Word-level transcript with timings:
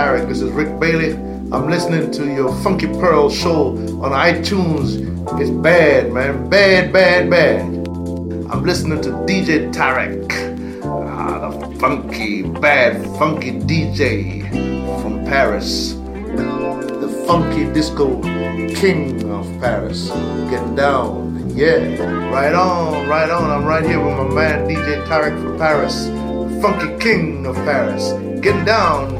Tarek. 0.00 0.28
This 0.28 0.40
is 0.40 0.50
Rick 0.52 0.80
Bailey. 0.80 1.12
I'm 1.52 1.68
listening 1.68 2.10
to 2.12 2.24
your 2.24 2.50
Funky 2.62 2.86
Pearl 2.86 3.28
show 3.28 3.76
on 4.00 4.12
iTunes. 4.12 4.96
It's 5.38 5.50
bad, 5.50 6.10
man. 6.10 6.48
Bad, 6.48 6.90
bad, 6.90 7.28
bad. 7.28 7.60
I'm 8.50 8.64
listening 8.64 9.02
to 9.02 9.10
DJ 9.28 9.70
Tarek. 9.74 10.24
Ah, 10.82 11.50
the 11.50 11.78
funky, 11.78 12.44
bad, 12.44 13.04
funky 13.18 13.52
DJ 13.52 14.48
from 15.02 15.22
Paris. 15.26 15.92
The 15.92 17.24
funky 17.26 17.70
disco 17.74 18.22
king 18.74 19.30
of 19.30 19.44
Paris. 19.60 20.08
Getting 20.48 20.76
down. 20.76 21.44
Yeah, 21.54 21.76
right 22.32 22.54
on, 22.54 23.06
right 23.06 23.28
on. 23.28 23.50
I'm 23.50 23.66
right 23.66 23.84
here 23.84 24.02
with 24.02 24.16
my 24.16 24.34
man 24.34 24.66
DJ 24.66 25.04
Tarek 25.04 25.38
from 25.42 25.58
Paris. 25.58 26.06
Funky 26.62 26.88
king 27.04 27.44
of 27.44 27.54
Paris. 27.68 28.12
Getting 28.40 28.64
down. 28.64 29.19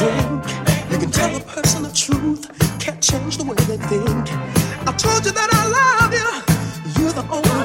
drink. 0.00 0.44
You 0.90 0.98
can 0.98 1.10
tell 1.10 1.36
a 1.36 1.40
person 1.40 1.82
the 1.82 1.92
truth, 1.92 2.42
can't 2.80 3.02
change 3.02 3.36
the 3.36 3.44
way 3.44 3.56
they 3.68 3.76
think. 3.92 4.24
I 4.88 4.92
told 4.96 5.26
you 5.26 5.32
that 5.32 5.50
I 5.60 5.62
love 5.78 6.12
you, 6.18 6.30
you're 6.96 7.12
the 7.12 7.26
only 7.28 7.59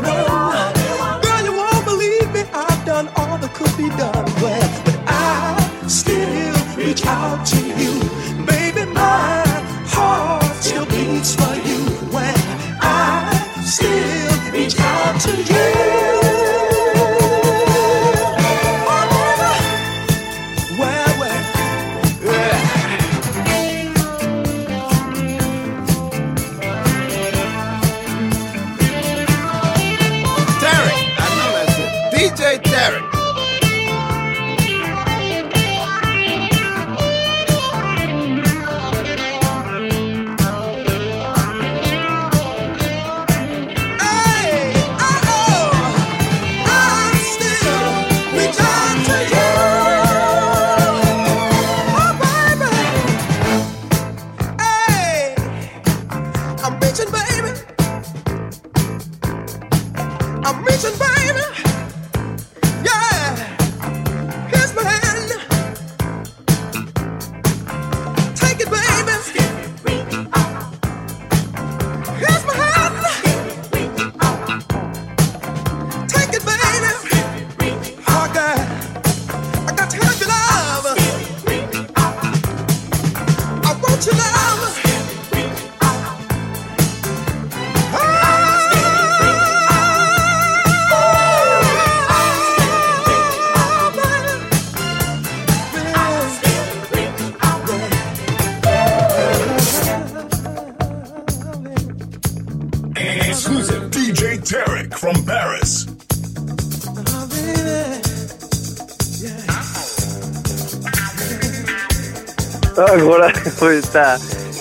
voilà, 113.06 113.28
oui, 113.62 113.82
ça. 113.94 114.18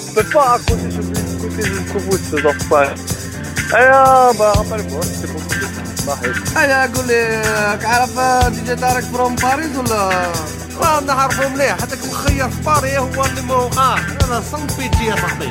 On 0.08 0.14
peut 0.14 0.28
pas 0.32 0.42
raconter 0.42 0.90
ce 0.90 0.96
que 0.98 1.02
vous 1.02 1.48
côté 1.48 1.62
jusqu'au 1.62 2.00
bout, 2.00 2.18
ce 2.30 2.36
genre 2.36 2.54
pas. 2.70 2.94
أيوه 3.74 4.32
ما 4.32 4.44
عرفت 4.44 5.28
صحيح 6.06 6.58
أنا 6.58 6.84
أقول 6.84 7.08
لك 7.08 7.84
عارف 7.84 8.18
دي 8.54 8.60
جي 8.60 8.74
دارك 8.74 9.04
بروم 9.04 9.34
باريس 9.34 9.76
ولا 9.76 10.10
راه 10.80 11.00
نعرفو 11.00 11.48
مليح 11.48 11.80
حتى 11.80 11.96
مخير 12.08 12.48
في 12.50 12.62
باريس 12.62 12.94
هو 12.98 13.24
اللي 13.24 13.40
مو 13.40 13.54
آه 13.54 13.96
أنا 14.24 14.42
صنف 14.52 14.78
بيتي 14.78 15.04
يا 15.04 15.16
صاحبي 15.16 15.50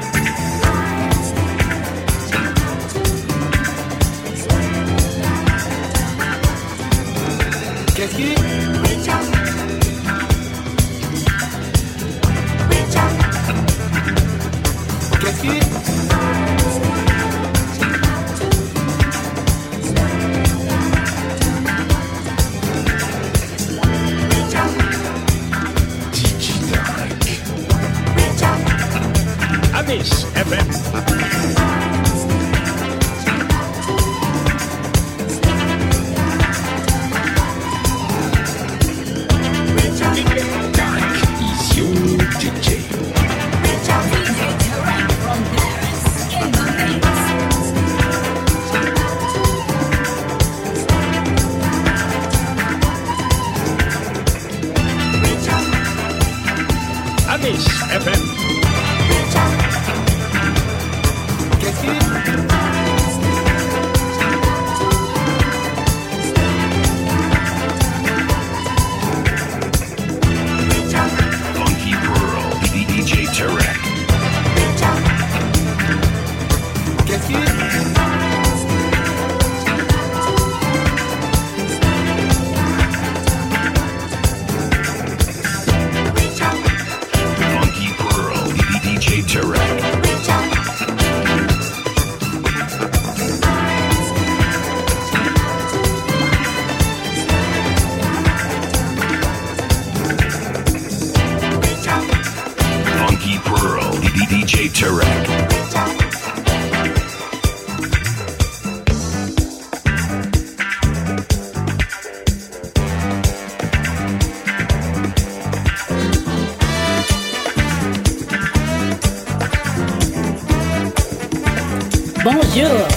Qu'est-ce 7.95 8.52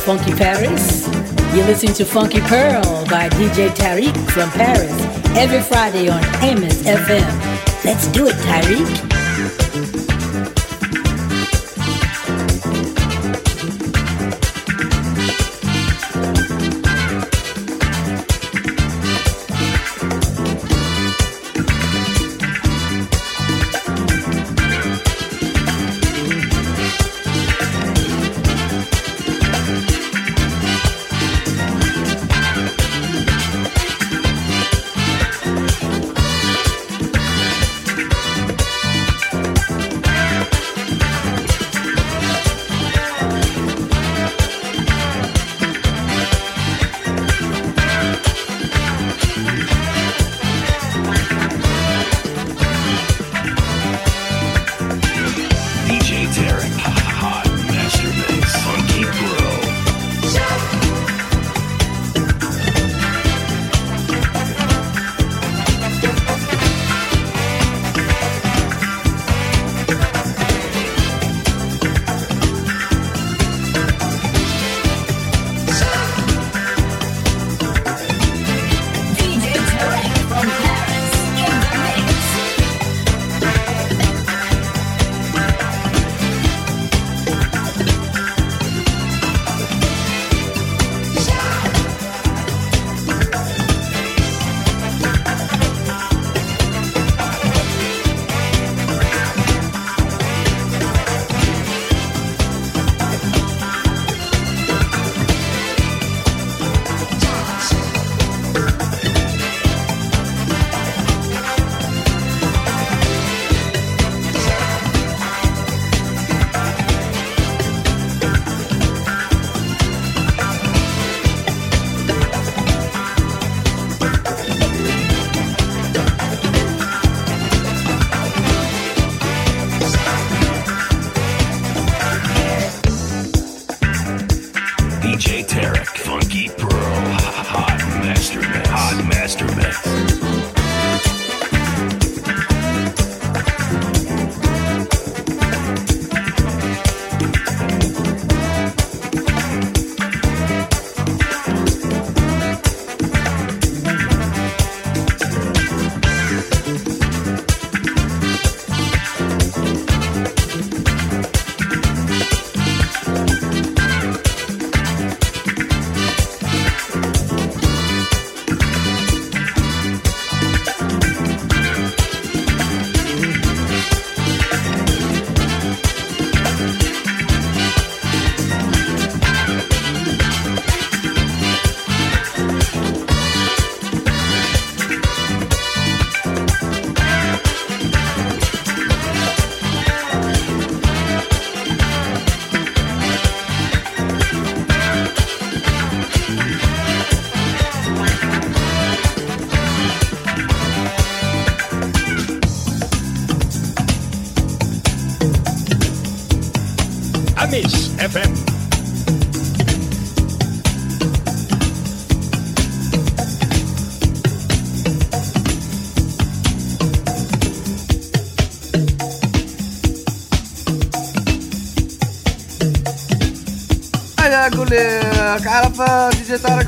Funky 0.06 0.30
Paris. 0.34 1.08
You're 1.52 1.66
listening 1.66 1.92
to 1.94 2.04
Funky 2.04 2.38
Pearl 2.42 2.80
by 3.06 3.28
DJ 3.30 3.70
Tarek 3.70 4.14
from 4.30 4.48
Paris 4.52 4.92
every 5.36 5.60
Friday 5.60 6.08
on 6.08 6.22
Amos 6.44 6.80
FM. 6.84 7.84
Let's 7.84 8.06
do 8.12 8.28
it, 8.28 8.36
Tarek. 8.36 9.05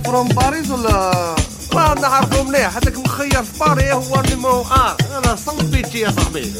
فروم 0.08 0.28
باريس 0.28 0.70
ولا 0.70 1.34
راه 1.74 1.94
نعرفو 1.94 2.42
مليح 2.42 2.76
هذاك 2.76 2.98
مخير 2.98 3.42
في 3.42 3.58
باري 3.60 3.92
هو 3.92 4.22
نيمو 4.28 4.60
آر. 4.60 4.96
أنا 5.18 5.36
صنبيتي 5.36 5.98
يا 5.98 6.10
صاحبي. 6.10 6.52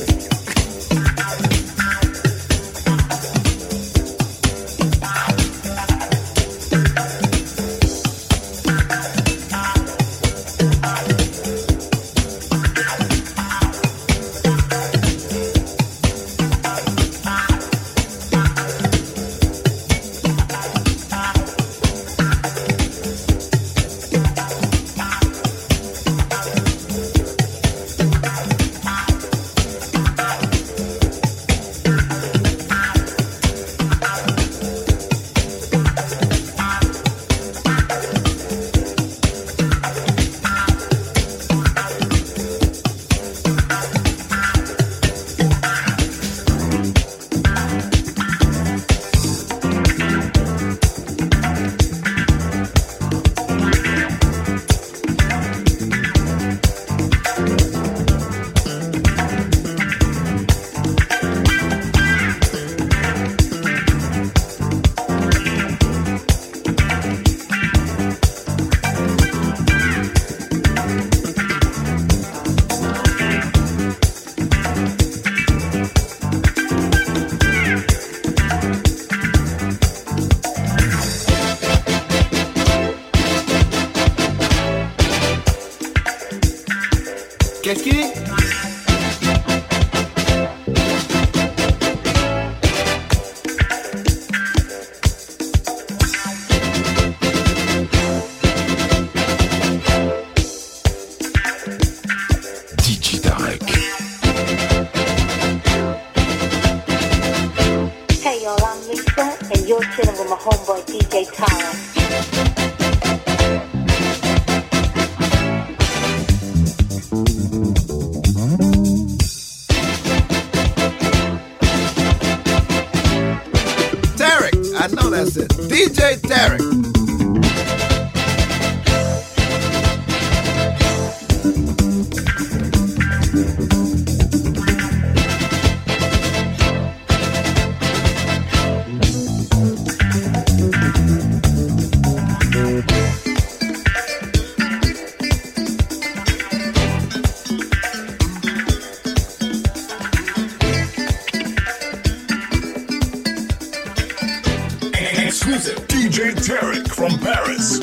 DJ 156.09 156.33
Tarek 156.37 156.89
from 156.89 157.19
Paris. 157.19 157.81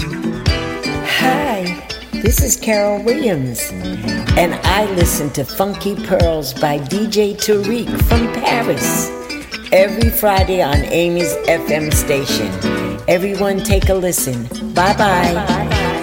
Hi, 1.19 1.87
this 2.11 2.41
is 2.41 2.55
Carol 2.55 3.03
Williams, 3.03 3.69
and 4.35 4.55
I 4.63 4.91
listen 4.95 5.29
to 5.33 5.43
Funky 5.43 5.93
Pearls 5.93 6.51
by 6.55 6.79
DJ 6.79 7.35
Tarek 7.35 7.87
from 8.05 8.33
Paris 8.41 9.11
every 9.71 10.09
Friday 10.09 10.63
on 10.63 10.77
Amy's 10.85 11.35
FM 11.47 11.93
station. 11.93 12.49
Everyone, 13.07 13.59
take 13.59 13.89
a 13.89 13.93
listen. 13.93 14.45
Bye 14.73 14.97
bye. 14.97 15.94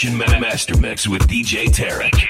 Production 0.00 0.40
Master 0.40 0.78
Mix 0.78 1.06
with 1.06 1.28
DJ 1.28 1.66
Tarek. 1.66 2.29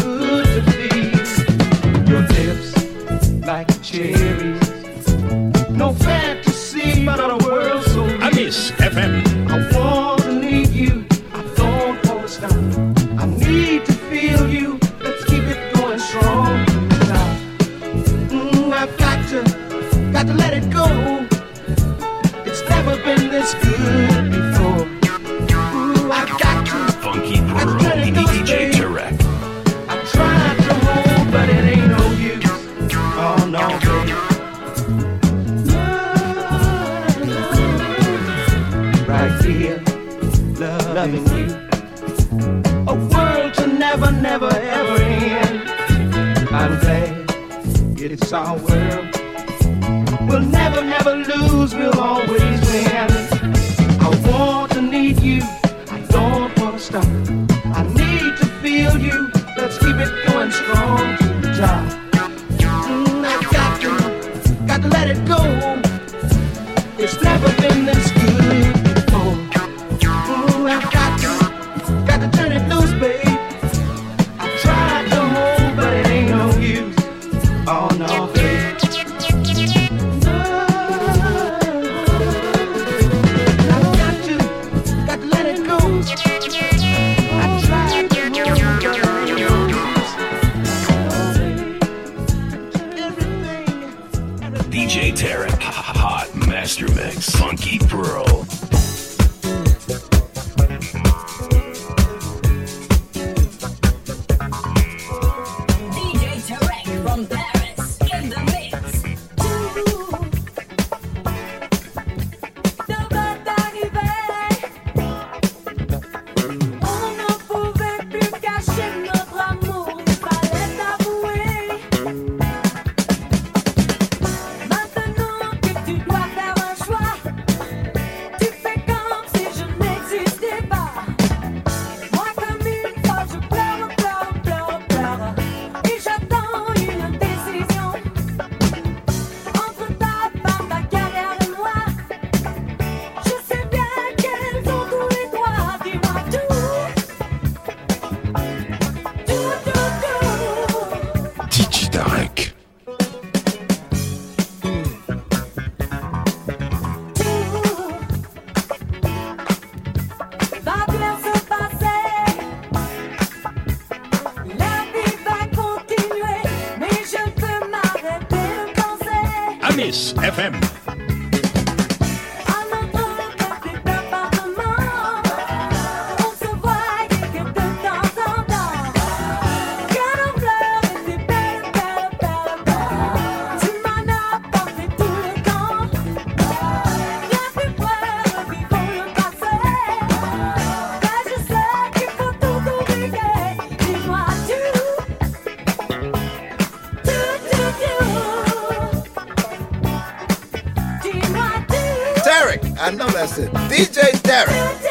DJ 203.21 204.17
Tarek. 204.23 204.81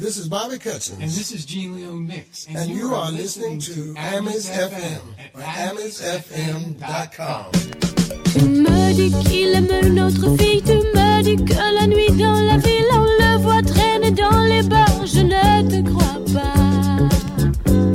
This 0.00 0.16
is 0.16 0.28
Bobby 0.28 0.58
Cutchins. 0.58 0.98
And 1.00 1.10
this 1.10 1.30
is 1.30 1.44
Gene 1.44 1.76
Leon 1.76 2.06
Mix. 2.06 2.46
And 2.48 2.70
you 2.70 2.94
are 2.94 3.12
listening 3.12 3.58
to 3.60 3.94
Amis 3.98 4.48
FM 4.48 5.00
at 5.18 5.74
AmisFM.com. 5.74 7.52
Tu 8.32 8.44
me 8.44 8.92
dis 8.94 9.10
qu'il 9.24 9.54
aime 9.54 9.68
une 9.82 10.00
autre 10.00 10.36
fille, 10.36 10.62
tu 10.62 10.72
me 10.72 11.22
dis 11.22 11.36
que 11.36 11.74
la 11.74 11.86
nuit 11.86 12.10
dans 12.16 12.40
la 12.40 12.56
ville 12.58 12.86
on 12.92 13.02
le 13.02 13.38
voit 13.42 13.62
traîner 13.62 14.10
dans 14.12 14.40
les 14.40 14.62
bars, 14.62 15.04
je 15.04 15.20
ne 15.20 15.68
te 15.68 15.82
crois 15.90 16.20
pas. 16.32 16.54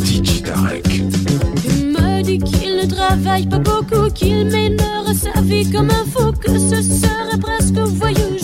DJ 0.04 0.44
Tarek. 0.44 0.84
Tu 0.84 1.86
me 1.86 2.22
dis 2.22 2.40
qu'il 2.40 2.76
ne 2.76 2.86
travaille 2.86 3.48
pas 3.48 3.60
beaucoup, 3.60 4.10
qu'il 4.14 4.46
mènerait 4.46 5.14
sa 5.14 5.42
vie 5.42 5.70
comme 5.72 5.90
un 5.90 6.06
fou, 6.06 6.32
que 6.34 6.60
ce 6.60 6.82
serait 6.82 7.40
presque 7.40 7.78
voyou, 7.78 8.38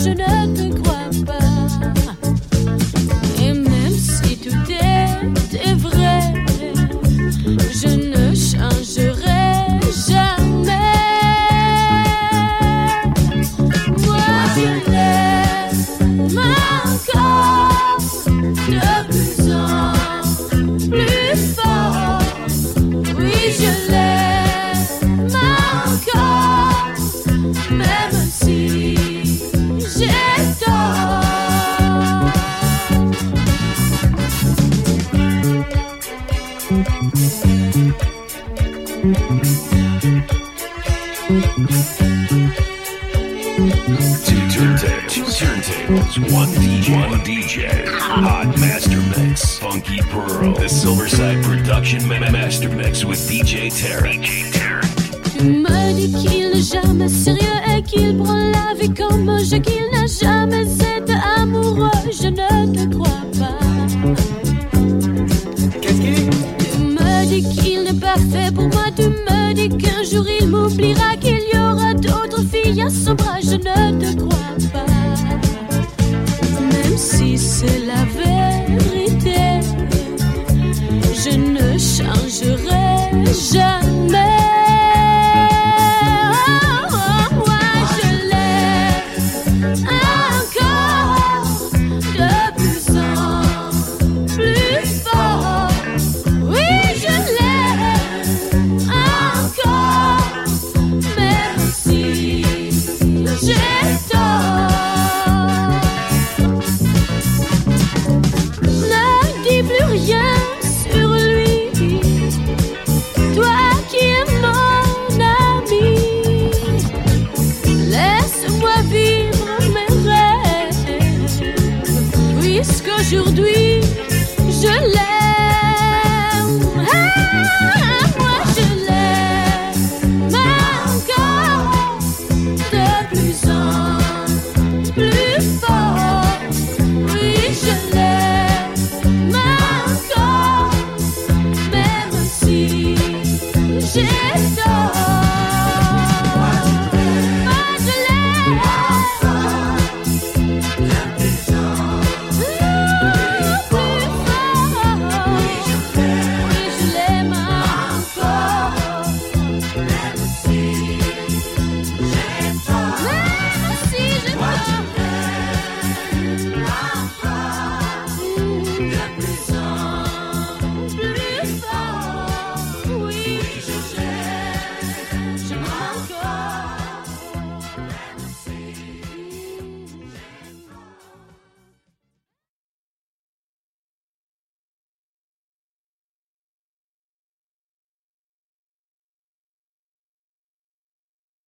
one 46.30 46.48
DJ, 46.48 46.90
one 47.10 47.20
DJ. 47.24 47.86
Hot 47.88 48.56
Master 48.58 48.98
Mix, 49.18 49.58
Funky 49.58 50.00
Pearl, 50.10 50.52
the 50.54 50.68
Silverside 50.68 51.42
Production 51.42 52.06
Ma- 52.08 52.30
Master 52.30 52.68
Mix 52.70 53.04
with 53.04 53.18
DJ 53.28 53.70
Tarek. 53.70 54.28
Tu 55.38 55.44
me 55.44 55.92
dis 55.94 56.12
qu'il 56.12 56.50
n'est 56.50 56.62
jamais 56.62 57.08
sérieux 57.08 57.60
et 57.76 57.82
qu'il 57.82 58.16
prend 58.16 58.36
la 58.36 58.74
vie 58.78 58.92
comme 58.92 59.28
un 59.28 59.38
jeu, 59.42 59.58
qu'il 59.58 59.84
n'a 59.92 60.06
jamais 60.06 60.62
été 60.62 61.14
amoureux. 61.36 61.90
Je 62.12 62.28
ne 62.28 62.86
te 62.86 62.94
crois 62.94 63.08
pas. 63.38 63.58
Qu'est-ce 65.80 66.00
qu'il 66.00 66.14
dit? 66.14 66.36
Tu 66.72 66.78
me 66.78 67.26
dis 67.26 67.42
qu'il 67.54 67.82
n'est 67.84 68.00
pas 68.00 68.16
fait 68.30 68.54
pour 68.54 68.68
moi. 68.68 68.84
Tu 68.96 69.02
me 69.08 69.54
dis 69.54 69.68
qu'un 69.76 70.02
jour 70.04 70.24
il 70.40 70.48
m'oubliera, 70.48 71.16
qu'il 71.20 71.40
y 71.52 71.56
aura 71.58 71.94
d'autres 71.94 72.42
filles 72.52 72.82
à 72.82 72.90
son 72.90 73.14
bras. 73.14 73.40
Je 73.42 73.56
ne 73.56 73.98
te 73.98 74.16
crois 74.16 74.28
pas. 74.30 74.61
C'est 77.64 77.78
la 77.86 78.04
vérité, 78.04 79.60
je 81.14 81.36
ne 81.36 81.78
changerai 81.78 83.24
jamais. 83.54 83.81